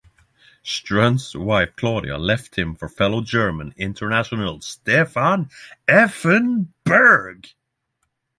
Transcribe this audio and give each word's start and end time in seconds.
Strunz's 0.63 1.35
wife, 1.37 1.75
Claudia, 1.75 2.17
left 2.17 2.57
him 2.57 2.73
for 2.73 2.89
fellow 2.89 3.21
German 3.21 3.71
international 3.77 4.59
Stefan 4.61 5.47
Effenberg. 5.87 7.51